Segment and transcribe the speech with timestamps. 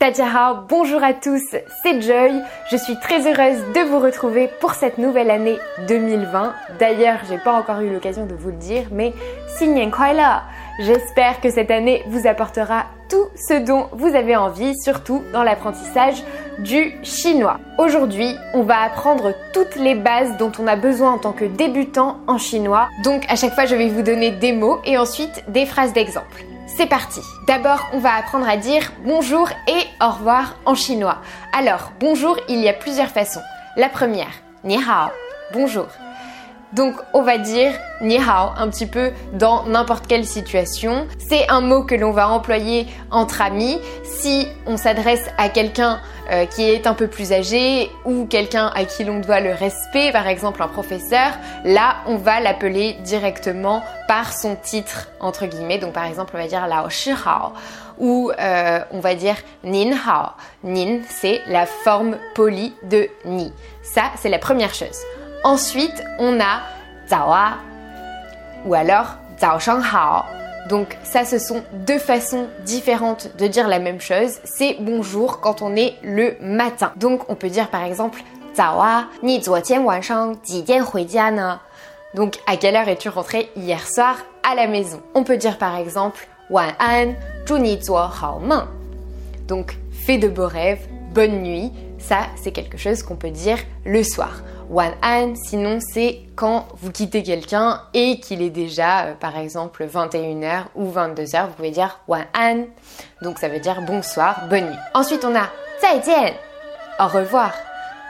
[0.00, 1.44] Tadjahao, bonjour à tous,
[1.82, 2.32] c'est Joy.
[2.70, 6.54] Je suis très heureuse de vous retrouver pour cette nouvelle année 2020.
[6.78, 9.12] D'ailleurs, j'ai pas encore eu l'occasion de vous le dire, mais
[9.56, 10.44] Xinyan Kuaila.
[10.78, 16.24] J'espère que cette année vous apportera tout ce dont vous avez envie, surtout dans l'apprentissage
[16.60, 17.58] du chinois.
[17.76, 22.20] Aujourd'hui, on va apprendre toutes les bases dont on a besoin en tant que débutant
[22.26, 22.88] en chinois.
[23.04, 26.46] Donc à chaque fois, je vais vous donner des mots et ensuite des phrases d'exemple.
[26.76, 27.20] C'est parti.
[27.46, 31.18] D'abord, on va apprendre à dire bonjour et au revoir en chinois.
[31.52, 33.42] Alors, bonjour, il y a plusieurs façons.
[33.76, 34.32] La première,
[34.64, 35.10] ni hao,
[35.52, 35.86] bonjour.
[36.72, 41.08] Donc on va dire ni hao un petit peu dans n'importe quelle situation.
[41.18, 46.46] C'est un mot que l'on va employer entre amis si on s'adresse à quelqu'un euh,
[46.46, 50.28] qui est un peu plus âgé ou quelqu'un à qui l'on doit le respect, par
[50.28, 51.32] exemple un professeur.
[51.64, 55.78] Là, on va l'appeler directement par son titre entre guillemets.
[55.78, 57.52] Donc par exemple, on va dire lao shi hao
[57.98, 60.30] ou euh, on va dire nin hao.
[60.62, 63.52] Nin, c'est la forme polie de ni.
[63.82, 64.98] Ça, c'est la première chose.
[65.42, 66.60] Ensuite, on a
[67.08, 67.54] zawa
[68.66, 70.39] ou alors zao shang hao.
[70.68, 74.38] Donc ça, ce sont deux façons différentes de dire la même chose.
[74.44, 76.92] C'est bonjour quand on est le matin.
[76.96, 78.22] Donc on peut dire par exemple
[82.14, 85.00] Donc à quelle heure es-tu rentré hier soir à la maison?
[85.14, 87.14] On peut dire par exemple wan an
[88.40, 88.66] meng.
[89.46, 91.72] Donc fais de beaux rêves, bonne nuit.
[91.98, 96.92] Ça, c'est quelque chose qu'on peut dire le soir one an, sinon c'est quand vous
[96.92, 101.98] quittez quelqu'un et qu'il est déjà euh, par exemple 21h ou 22h, vous pouvez dire
[102.06, 102.64] one an.
[103.22, 104.78] Donc ça veut dire bonsoir, bonne nuit.
[104.94, 105.48] Ensuite on a
[105.80, 106.34] zaijian,
[107.00, 107.52] au revoir.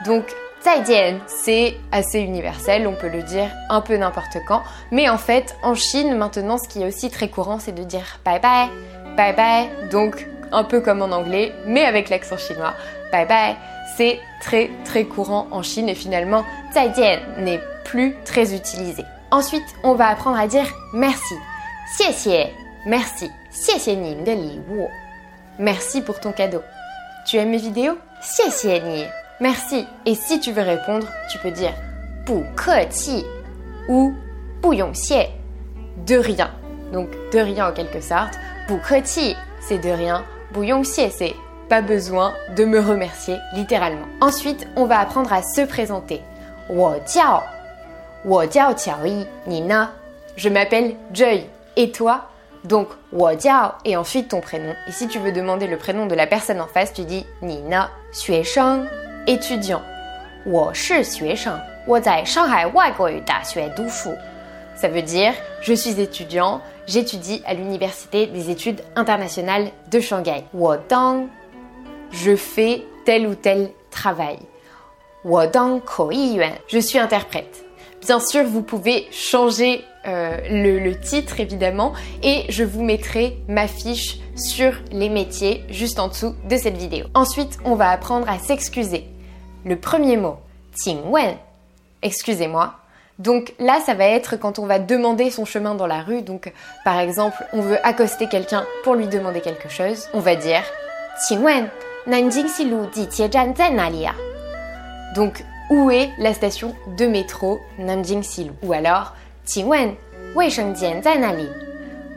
[0.05, 0.25] Donc
[0.63, 5.55] zaijian, c'est assez universel, on peut le dire un peu n'importe quand, mais en fait
[5.63, 8.69] en Chine maintenant ce qui est aussi très courant c'est de dire bye bye,
[9.17, 9.89] bye bye.
[9.89, 12.73] Donc un peu comme en anglais, mais avec l'accent chinois.
[13.11, 13.55] Bye bye,
[13.97, 19.03] c'est très très courant en Chine et finalement, zaijian n'est plus très utilisé.
[19.31, 21.35] Ensuite, on va apprendre à dire merci.
[22.85, 23.29] Merci.
[23.53, 24.59] De li
[25.59, 26.61] Merci pour ton cadeau.
[27.25, 27.97] Tu aimes mes vidéos?
[29.39, 29.85] Merci.
[30.05, 31.73] Et si tu veux répondre, tu peux dire
[32.25, 32.43] bu
[33.89, 34.13] ou
[34.61, 34.77] bu.
[36.05, 36.51] De rien.
[36.93, 38.33] Donc de rien en quelque sorte.
[38.67, 38.79] Bu
[39.61, 40.23] c'est de rien.
[40.52, 41.34] 不用谢 c'est
[41.68, 44.06] pas besoin de me remercier littéralement.
[44.20, 46.22] Ensuite, on va apprendre à se présenter.
[50.36, 51.46] Je m'appelle Joy.
[51.76, 52.30] Et toi
[52.64, 52.88] Donc,
[53.84, 54.74] et ensuite ton prénom.
[54.88, 57.90] Et si tu veux demander le prénom de la personne en face, tu dis Nina,
[59.26, 59.82] étudiant.
[64.81, 70.43] Ça veut dire je suis étudiant, j'étudie à l'université des études internationales de Shanghai.
[72.11, 74.39] je fais tel ou tel travail.
[75.23, 77.63] Je suis interprète.
[78.01, 81.93] Bien sûr, vous pouvez changer euh, le, titre évidemment
[82.23, 87.05] et je vous mettrai ma fiche sur les métiers juste en dessous de cette vidéo.
[87.13, 89.05] Ensuite, on va apprendre à s'excuser.
[89.63, 90.37] Le premier mot,
[90.87, 91.37] wen.
[92.01, 92.80] Excusez-moi.
[93.21, 96.23] Donc là, ça va être quand on va demander son chemin dans la rue.
[96.23, 96.51] Donc
[96.83, 100.07] par exemple, on veut accoster quelqu'un pour lui demander quelque chose.
[100.13, 100.63] On va dire
[105.13, 109.13] Donc, où est la station de métro Nanjing Silu Ou alors,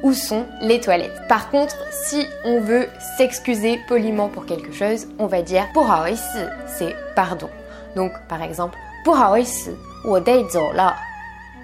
[0.02, 1.28] Où sont les toilettes?
[1.28, 2.88] Par contre, si on veut
[3.18, 5.66] s'excuser poliment pour quelque chose, on va dire
[6.66, 7.50] c'est pardon.
[7.94, 8.78] Donc, par exemple,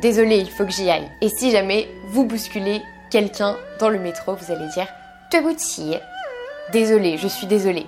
[0.01, 1.11] Désolé, il faut que j'y aille.
[1.21, 4.89] Et si jamais vous bousculez quelqu'un dans le métro, vous allez dire
[6.73, 7.87] Désolé, je suis désolé.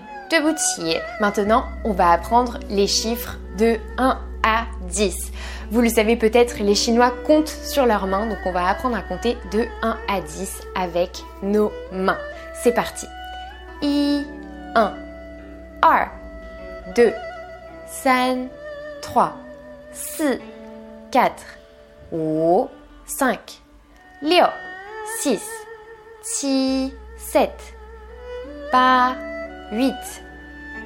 [1.21, 5.31] Maintenant, on va apprendre les chiffres de 1 à 10.
[5.71, 9.03] Vous le savez peut-être, les Chinois comptent sur leurs mains, donc on va apprendre à
[9.03, 12.19] compter de 1 à 10 avec nos mains.
[12.55, 13.07] C'est parti.
[13.83, 14.25] I
[14.75, 14.93] 1
[16.95, 17.13] 2
[18.03, 18.37] 3
[19.03, 19.37] 3
[19.93, 20.41] 4
[21.11, 22.69] 4
[23.07, 23.63] 5
[25.21, 25.41] 6
[26.23, 27.51] 7 7
[29.73, 29.95] 8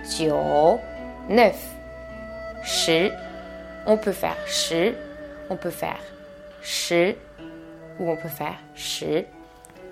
[0.06, 0.30] 8,
[1.28, 1.56] 9, 9,
[2.64, 3.12] 10.
[3.86, 4.94] On peut faire 10,
[5.50, 6.00] on peut faire
[6.62, 7.14] 10
[8.00, 9.24] ou on peut faire 10.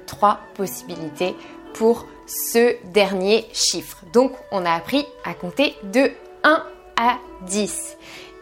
[0.07, 1.35] Trois possibilités
[1.75, 3.99] pour ce dernier chiffre.
[4.13, 6.11] Donc on a appris à compter de
[6.43, 6.65] 1
[6.97, 7.97] à 10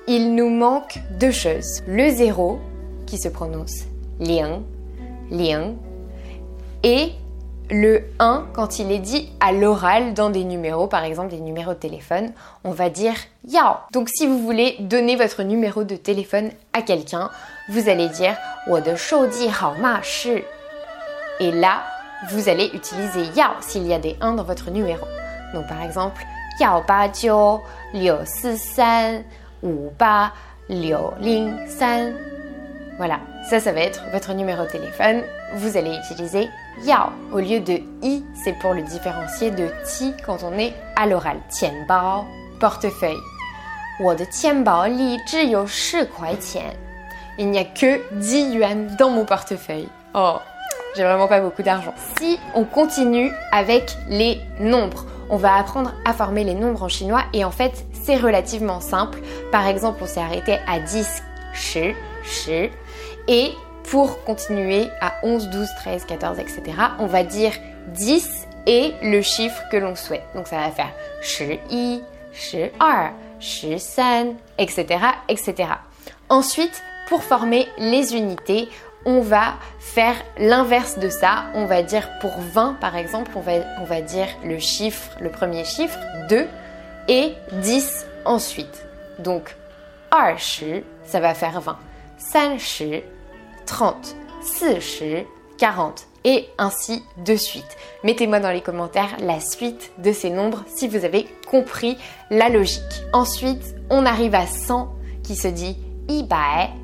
[0.06, 1.82] il nous manque deux choses.
[1.86, 2.58] Le zéro,
[3.06, 3.84] qui se prononce
[4.20, 4.62] lien,
[5.30, 5.74] lien,
[6.82, 7.12] et
[7.70, 11.74] le 1 quand il est dit à l'oral dans des numéros, par exemple des numéros
[11.74, 12.32] de téléphone,
[12.64, 13.14] on va dire
[13.48, 13.76] yao.
[13.92, 17.30] Donc si vous voulez donner votre numéro de téléphone à quelqu'un,
[17.68, 18.36] vous allez dire
[18.68, 18.94] de
[21.40, 21.82] Et là,
[22.30, 25.06] vous allez utiliser yao s'il y a des 1 dans votre numéro.
[25.54, 26.22] Donc par exemple,
[26.60, 27.08] yao ba
[27.94, 28.58] liu si
[29.62, 32.12] 58
[32.98, 35.22] Voilà, ça, ça va être votre numéro de téléphone.
[35.56, 36.48] Vous allez utiliser
[36.84, 41.06] yao au lieu de i, c'est pour le différencier de ti quand on est à
[41.06, 41.38] l'oral.
[41.48, 42.24] Tianbao,
[42.60, 43.16] portefeuille.
[47.38, 49.88] Il n'y a que 10 yuan dans mon portefeuille.
[50.14, 50.36] Oh,
[50.96, 51.94] j'ai vraiment pas beaucoup d'argent.
[52.18, 57.22] Si on continue avec les nombres, on va apprendre à former les nombres en chinois
[57.32, 59.18] et en fait c'est relativement simple.
[59.50, 61.22] Par exemple, on s'est arrêté à 10,
[61.54, 61.94] 10,
[62.46, 62.70] 10
[63.28, 63.52] et
[63.90, 66.62] pour continuer à 11, 12, 13, 14, etc.,
[66.98, 67.52] on va dire
[67.88, 70.24] 10 et le chiffre que l'on souhaite.
[70.34, 70.92] Donc ça va faire
[71.40, 72.00] 11,
[73.40, 74.26] 12, 13,
[74.58, 75.68] etc., etc.
[76.28, 78.68] Ensuite, pour former les unités,
[79.04, 81.44] on va faire l'inverse de ça.
[81.54, 83.40] On va dire pour 20 par exemple, on
[83.84, 86.46] va, dire le chiffre, le premier chiffre, 2
[87.08, 88.86] et 10 ensuite.
[89.18, 89.56] Donc
[90.12, 91.78] 20, ça va faire 20.
[92.32, 92.60] 30,
[93.66, 94.16] 30,
[94.46, 95.26] 40,
[95.58, 97.76] 40 et ainsi de suite.
[98.04, 101.98] Mettez-moi dans les commentaires la suite de ces nombres si vous avez compris
[102.30, 102.82] la logique.
[103.12, 105.76] Ensuite, on arrive à 100 qui se dit
[106.08, 106.81] ibai.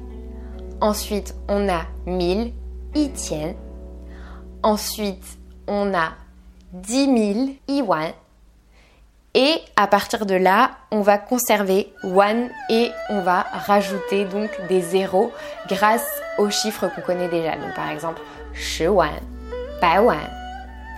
[0.81, 2.53] Ensuite, on a 1000,
[3.13, 3.53] tient.
[4.61, 5.37] Ensuite,
[5.67, 6.13] on a
[6.73, 8.11] 10 000 iwan.
[9.35, 14.81] Et à partir de là, on va conserver one et on va rajouter donc des
[14.81, 15.31] zéros
[15.67, 16.05] grâce
[16.37, 17.55] aux chiffres qu'on connaît déjà.
[17.55, 18.21] Donc par exemple,
[18.55, 19.09] 10 wan,
[19.81, 20.29] bai wan,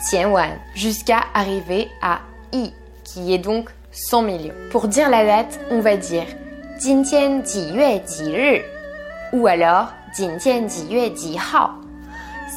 [0.10, 2.20] tian wan, jusqu'à arriver à
[2.52, 2.74] i,
[3.06, 4.54] qui est donc 100 millions.
[4.70, 6.26] Pour dire la date, on va dire
[6.78, 8.62] 今天几月几日
[9.33, 9.93] ou alors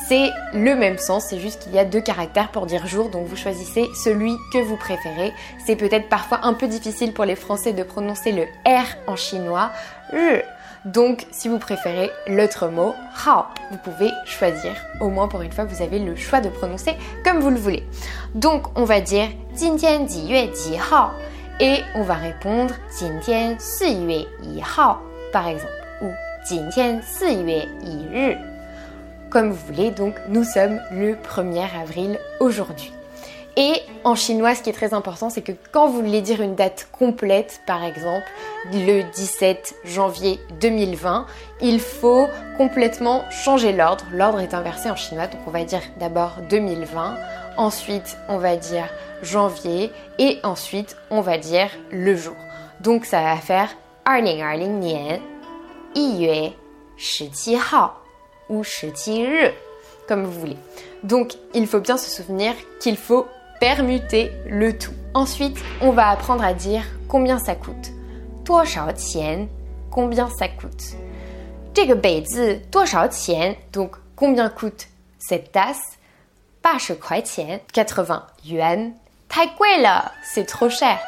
[0.07, 3.27] C'est le même sens, c'est juste qu'il y a deux caractères pour dire jour, donc
[3.27, 5.31] vous choisissez celui que vous préférez.
[5.65, 9.71] C'est peut-être parfois un peu difficile pour les Français de prononcer le R en chinois.
[10.85, 12.93] Donc, si vous préférez l'autre mot,
[13.25, 14.73] hao, vous pouvez choisir.
[14.99, 17.87] Au moins pour une fois, vous avez le choix de prononcer comme vous le voulez.
[18.35, 19.29] Donc, on va dire
[20.91, 21.11] hao
[21.61, 22.75] et on va répondre
[24.77, 24.97] hao
[25.31, 25.71] par exemple
[26.01, 26.07] ou
[29.33, 29.91] comme vous voulez.
[29.91, 32.93] Donc nous sommes le 1er avril aujourd'hui.
[33.55, 36.55] Et en chinois, ce qui est très important, c'est que quand vous voulez dire une
[36.55, 38.25] date complète, par exemple
[38.71, 41.27] le 17 janvier 2020,
[41.61, 44.05] il faut complètement changer l'ordre.
[44.11, 47.15] L'ordre est inversé en chinois, donc on va dire d'abord 2020,
[47.57, 48.89] ensuite on va dire
[49.21, 52.35] janvier et ensuite on va dire le jour.
[52.81, 53.69] Donc ça va faire
[54.07, 55.21] 2020年
[55.95, 56.53] 1月
[57.29, 57.93] 17号
[58.49, 58.63] ou
[60.07, 60.57] comme vous voulez.
[61.03, 63.27] Donc il faut bien se souvenir qu'il faut
[63.59, 64.93] permuter le tout.
[65.13, 67.91] Ensuite, on va apprendre à dire combien ça coûte.
[69.91, 70.95] Combien ça coûte?
[73.71, 74.87] Donc combien coûte
[75.19, 75.97] cette tasse?
[77.73, 78.93] 80 yuan.
[80.33, 80.99] c'est trop cher.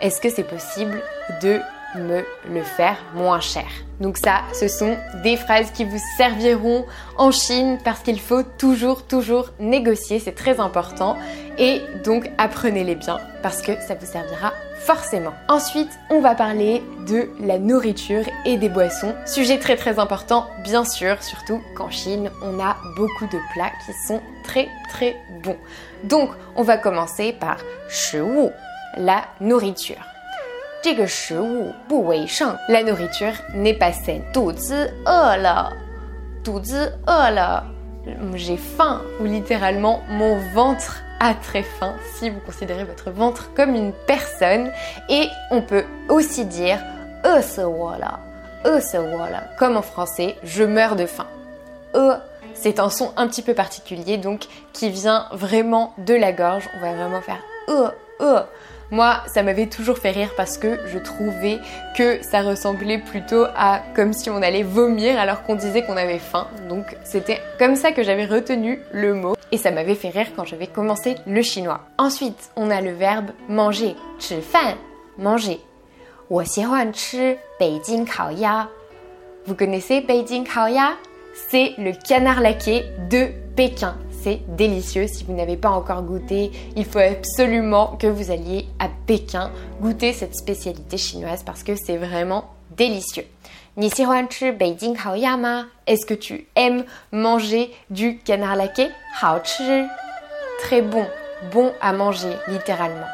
[0.00, 1.02] Est-ce que c'est possible
[1.42, 1.60] de
[1.94, 3.66] me le faire moins cher.
[4.00, 6.84] Donc ça, ce sont des phrases qui vous serviront
[7.16, 11.16] en Chine parce qu'il faut toujours, toujours négocier, c'est très important.
[11.58, 14.52] Et donc apprenez-les bien parce que ça vous servira
[14.84, 15.32] forcément.
[15.48, 19.14] Ensuite, on va parler de la nourriture et des boissons.
[19.24, 23.92] Sujet très très important, bien sûr, surtout qu'en Chine, on a beaucoup de plats qui
[24.06, 25.56] sont très très bons.
[26.02, 27.56] Donc, on va commencer par
[31.06, 32.58] 食物, la nourriture.
[32.68, 34.22] La nourriture n'est pas saine.
[38.34, 43.74] J'ai faim ou littéralement mon ventre a très faim si vous considérez votre ventre comme
[43.74, 44.70] une personne.
[45.08, 46.78] Et on peut aussi dire
[49.58, 51.26] comme en français, je meurs de faim.
[51.94, 52.14] E,
[52.52, 56.68] c'est un son un petit peu particulier donc qui vient vraiment de la gorge.
[56.76, 57.88] On va vraiment faire e,
[58.20, 58.42] e.
[58.94, 61.58] Moi, ça m'avait toujours fait rire parce que je trouvais
[61.98, 66.20] que ça ressemblait plutôt à comme si on allait vomir alors qu'on disait qu'on avait
[66.20, 66.46] faim.
[66.68, 70.44] Donc c'était comme ça que j'avais retenu le mot et ça m'avait fait rire quand
[70.44, 71.80] j'avais commencé le chinois.
[71.98, 74.76] Ensuite, on a le verbe manger, 吃饭,
[75.18, 75.58] manger.
[76.30, 76.44] Vous
[79.56, 80.92] connaissez Beijing Kaoya?
[81.50, 85.06] C'est le canard laqué de Pékin c'est délicieux.
[85.06, 89.50] Si vous n'avez pas encore goûté, il faut absolument que vous alliez à Pékin
[89.82, 93.26] goûter cette spécialité chinoise parce que c'est vraiment délicieux.
[95.86, 98.88] Est-ce que tu aimes manger du canard laqué
[100.60, 101.04] Très bon,
[101.52, 103.06] bon à manger littéralement.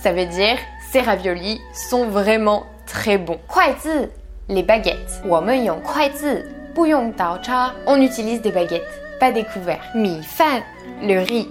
[0.00, 0.56] Ça veut dire
[0.92, 3.40] ces raviolis sont vraiment très bons.
[4.48, 5.22] les baguettes.
[7.86, 8.82] On utilise des baguettes,
[9.20, 9.84] pas des couverts.
[9.94, 10.62] Mi fan,
[11.02, 11.48] le riz.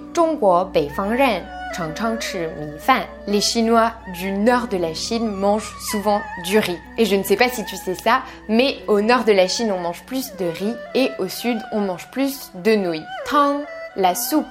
[3.27, 6.77] Les Chinois du nord de la Chine mangent souvent du riz.
[6.97, 9.71] Et je ne sais pas si tu sais ça, mais au nord de la Chine,
[9.71, 13.05] on mange plus de riz et au sud, on mange plus de nouilles.
[13.29, 13.61] Tang,
[13.95, 14.45] la soupe.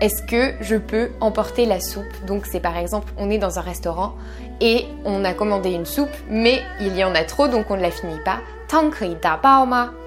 [0.00, 2.24] Est-ce que je peux emporter la soupe?
[2.26, 4.14] Donc c'est par exemple, on est dans un restaurant
[4.60, 7.82] et on a commandé une soupe, mais il y en a trop donc on ne
[7.82, 8.38] la finit pas.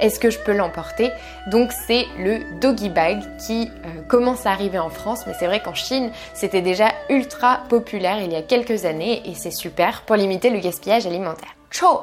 [0.02, 1.10] Est-ce que je peux l'emporter?
[1.48, 5.62] Donc c'est le doggy bag qui euh, commence à arriver en France, mais c'est vrai
[5.62, 10.18] qu'en Chine c'était déjà ultra populaire il y a quelques années et c'est super pour
[10.18, 11.56] limiter le gaspillage alimentaire.
[11.70, 12.02] Cho,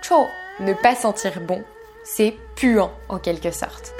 [0.00, 0.26] cho,
[0.60, 1.62] ne pas sentir bon,
[2.04, 3.94] c'est puant en quelque sorte.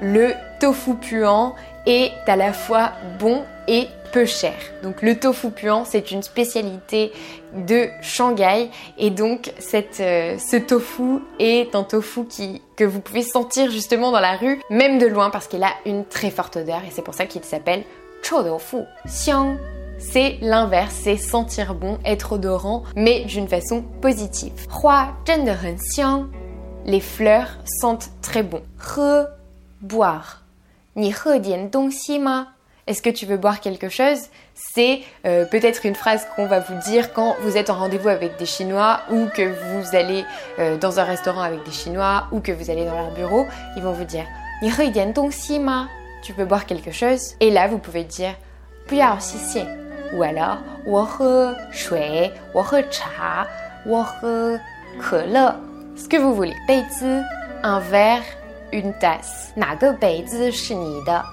[0.00, 1.54] Le tofu puant
[1.86, 4.54] est à la fois bon et peu cher.
[4.82, 7.12] Donc le tofu puant, c'est une spécialité
[7.52, 13.70] de Shanghai et donc euh, ce tofu est un tofu qui, que vous pouvez sentir
[13.70, 16.90] justement dans la rue, même de loin parce qu'il a une très forte odeur et
[16.90, 17.84] c'est pour ça qu'il s'appelle
[18.22, 18.78] chou tofu.
[19.06, 19.56] Xiang,
[19.98, 24.52] c'est l'inverse, c'est sentir bon, être odorant, mais d'une façon positive.
[24.82, 25.14] Hua
[26.84, 28.62] les fleurs sentent très bon.
[28.96, 29.26] He,
[29.80, 30.42] boire.
[30.96, 31.12] Ni
[31.70, 32.48] dongxi ma
[32.88, 34.18] est-ce que tu veux boire quelque chose?
[34.54, 38.38] C'est euh, peut-être une phrase qu'on va vous dire quand vous êtes en rendez-vous avec
[38.38, 40.24] des Chinois ou que vous allez
[40.58, 43.46] euh, dans un restaurant avec des Chinois ou que vous allez dans leur bureau.
[43.76, 44.24] Ils vont vous dire
[46.22, 47.34] Tu peux boire quelque chose?
[47.40, 48.34] Et là, vous pouvez dire
[50.14, 50.58] ou alors
[55.96, 56.54] ce que vous voulez.
[57.62, 58.22] un verre?
[58.72, 59.52] Une tasse.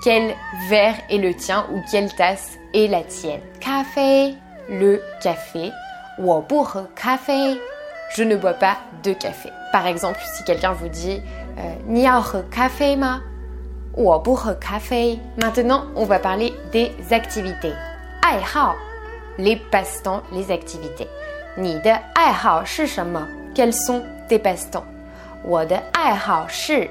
[0.04, 0.34] Quel
[0.70, 4.36] verre est le tien ou quelle tasse est la tienne Café,
[4.70, 5.72] le café.
[8.16, 9.50] Je ne bois pas de café.
[9.74, 11.22] Par exemple, si quelqu'un vous dit
[12.50, 13.20] café ma
[15.42, 17.74] Maintenant, on va parler des activités.
[19.39, 21.09] les passe-temps, les activités.
[23.55, 24.85] Quels sont tes passe-temps
[25.43, 26.89] 我的爱好是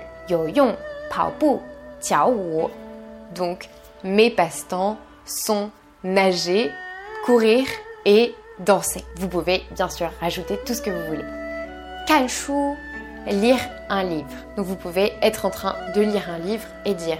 [3.36, 3.69] donc
[4.03, 5.69] mes passe-temps sont
[6.03, 6.72] nager,
[7.25, 7.65] courir
[8.05, 9.03] et danser.
[9.15, 11.25] Vous pouvez bien sûr rajouter tout ce que vous voulez.
[12.08, 12.75] Kanshu,
[13.27, 14.29] lire un livre.
[14.58, 17.17] Donc vous pouvez être en train de lire un livre et dire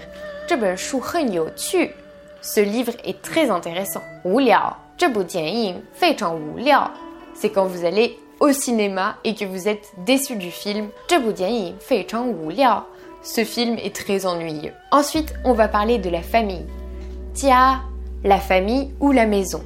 [2.45, 4.03] ce livre est très intéressant.
[7.33, 10.89] C'est quand vous allez au cinéma et que vous êtes déçu du film.
[13.23, 14.73] Ce film est très ennuyeux.
[14.91, 16.67] Ensuite, on va parler de la famille.
[17.33, 17.81] Tia,
[18.23, 19.63] la famille ou la maison.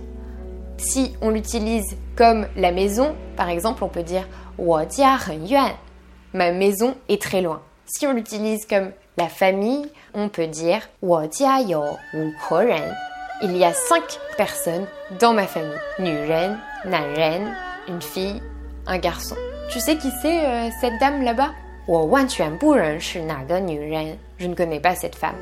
[0.78, 4.26] Si on l'utilise comme la maison, par exemple, on peut dire.
[6.34, 7.62] Ma maison est très loin.
[7.86, 10.88] Si on l'utilise comme la famille, on peut dire
[13.42, 14.86] Il y a cinq personnes
[15.20, 15.78] dans ma famille.
[16.00, 17.54] Nuren, nanren,
[17.90, 18.42] une fille,
[18.88, 19.36] un garçon.
[19.70, 21.52] Tu sais qui c'est euh, cette dame là-bas?
[24.40, 25.36] je ne connais pas cette femme.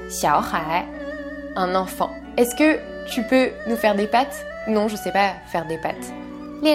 [1.56, 2.10] Un enfant.
[2.36, 4.44] Est-ce que tu peux nous faire des pâtes?
[4.68, 5.78] Non, je sais pas faire des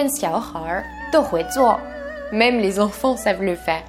[0.07, 0.83] Xiaohai
[2.31, 3.83] Même les enfants savent le faire.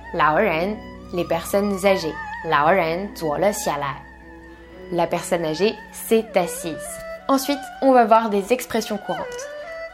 [1.12, 2.14] Les personnes âgées.
[2.44, 3.08] Laoren
[4.92, 6.76] La personne âgée s'est assise.
[7.26, 9.26] Ensuite, on va voir des expressions courantes.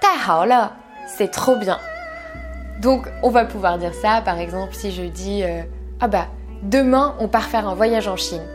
[0.00, 0.59] Ta
[1.07, 1.78] c'est trop bien.
[2.80, 5.62] Donc, on va pouvoir dire ça, par exemple, si je dis euh,
[6.00, 6.26] ah bah,
[6.62, 8.47] demain on part faire un voyage en Chine.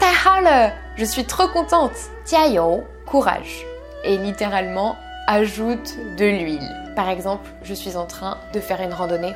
[0.00, 1.92] Tahale, je suis trop contente.
[2.24, 3.64] Tiayo, courage.
[4.02, 4.96] Et littéralement,
[5.26, 6.92] ajoute de l'huile.
[6.96, 9.34] Par exemple, je suis en train de faire une randonnée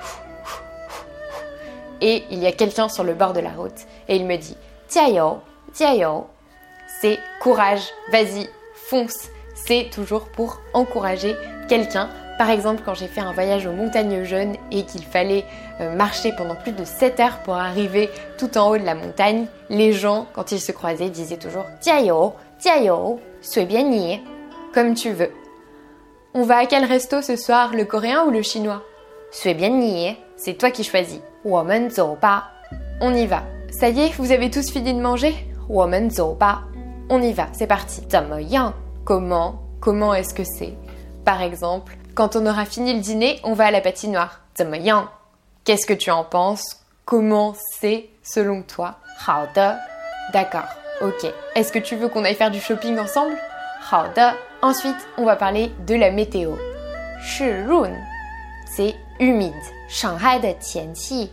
[2.01, 4.57] et il y a quelqu'un sur le bord de la route et il me dit
[4.89, 5.39] Tiayo,
[5.73, 6.27] tiayo,
[7.01, 9.29] c'est courage, vas-y, fonce.
[9.55, 11.35] C'est toujours pour encourager
[11.69, 12.09] quelqu'un.
[12.39, 15.45] Par exemple, quand j'ai fait un voyage aux montagnes jeunes et qu'il fallait
[15.81, 19.47] euh, marcher pendant plus de 7 heures pour arriver tout en haut de la montagne,
[19.69, 24.23] les gens, quand ils se croisaient, disaient toujours Tiayo, tiayo, sois bien nié,
[24.73, 25.33] comme tu veux.
[26.35, 28.83] On va à quel resto ce soir, le coréen ou le chinois?
[29.33, 31.21] Sois bien nié, c'est toi qui choisis.
[31.45, 31.89] Woman
[33.01, 33.43] On y va.
[33.71, 35.35] Ça y est, vous avez tous fini de manger?
[35.69, 36.11] Woman
[37.11, 38.03] On y va, c'est parti.
[39.05, 39.63] Comment?
[39.81, 40.75] Comment est-ce que c'est?
[41.25, 44.41] Par exemple, quand on aura fini le dîner, on va à la patinoire.
[45.65, 46.85] Qu'est-ce que tu en penses?
[47.05, 48.97] Comment c'est selon toi?
[50.33, 50.69] D'accord.
[51.01, 51.31] Ok.
[51.55, 53.37] Est-ce que tu veux qu'on aille faire du shopping ensemble?
[54.61, 56.57] Ensuite, on va parler de la météo.
[57.23, 57.95] Shirun.
[58.75, 59.55] C'est humide.
[59.89, 61.31] Shanghai de Tianxi,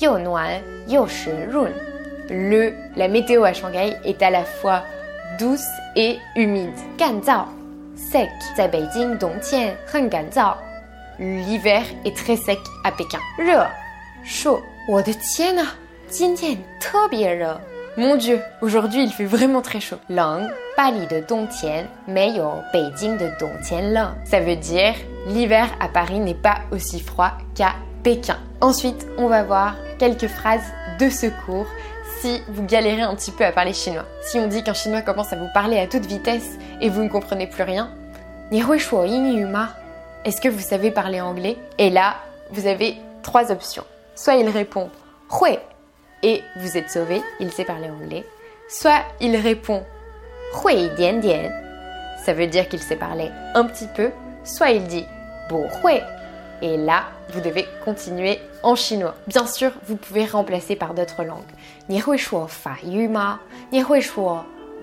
[0.00, 1.06] Yo Noir, Yo
[1.52, 1.72] Run.
[2.30, 4.82] Le, la météo à Shanghai est à la fois
[5.38, 5.60] douce
[5.96, 6.70] et humide.
[6.98, 7.44] Ganzao,
[7.94, 8.30] sec.
[8.58, 10.10] À Beijing, Dongtian, Hen
[11.18, 13.18] L'hiver est très sec à Pékin.
[13.38, 13.68] Re,
[14.24, 14.60] chaud.
[14.88, 15.62] What the tienne,
[16.10, 16.56] Jintian,
[17.10, 17.60] bien
[17.96, 19.98] Mon dieu, aujourd'hui il fait vraiment très chaud.
[20.08, 22.32] Lang, Bali de Dongtian, mais
[22.72, 24.94] Beijing de Dongtian Ça veut dire
[25.26, 28.38] l'hiver à Paris n'est pas aussi froid qu'à Pékin.
[28.60, 31.66] Ensuite, on va voir quelques phrases de secours
[32.20, 34.06] si vous galérez un petit peu à parler chinois.
[34.22, 37.08] Si on dit qu'un chinois commence à vous parler à toute vitesse et vous ne
[37.08, 37.90] comprenez plus rien,
[38.52, 41.56] est-ce que vous savez parler anglais?
[41.78, 42.16] Et là,
[42.50, 43.84] vous avez trois options.
[44.14, 44.90] Soit il répond
[45.30, 45.58] Hui
[46.22, 48.24] et vous êtes sauvé, il sait parler anglais.
[48.68, 49.82] Soit il répond
[50.64, 51.50] Hui dian dian,
[52.24, 54.10] ça veut dire qu'il sait parler un petit peu.
[54.44, 55.06] Soit il dit
[55.50, 56.00] hui
[56.62, 59.14] et là, vous devez continuer en chinois.
[59.26, 61.42] Bien sûr, vous pouvez remplacer par d'autres langues.
[61.88, 63.40] Ni hui shuo fa yu ma?
[63.72, 64.38] Ni hui shuo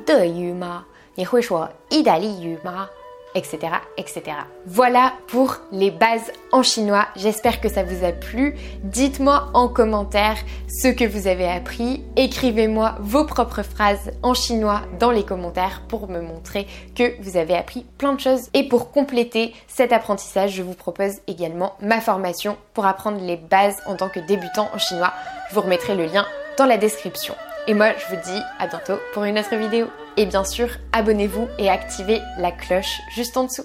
[0.07, 0.83] de yu ma?
[1.17, 2.89] Ni hui shuo idali yu ma?
[3.35, 4.23] Etc., etc.
[4.65, 7.07] Voilà pour les bases en chinois.
[7.15, 8.55] J'espère que ça vous a plu.
[8.83, 12.03] Dites-moi en commentaire ce que vous avez appris.
[12.15, 17.55] Écrivez-moi vos propres phrases en chinois dans les commentaires pour me montrer que vous avez
[17.55, 18.49] appris plein de choses.
[18.53, 23.81] Et pour compléter cet apprentissage, je vous propose également ma formation pour apprendre les bases
[23.85, 25.13] en tant que débutant en chinois.
[25.49, 26.25] Je vous remettrai le lien
[26.57, 27.35] dans la description.
[27.69, 29.91] Et moi, je vous dis à bientôt pour une autre vidéo.
[30.17, 33.57] Et bien sûr, abonnez-vous et activez la cloche juste en dessous.